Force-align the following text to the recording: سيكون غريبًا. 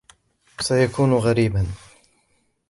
سيكون 0.59 1.13
غريبًا. 1.13 1.67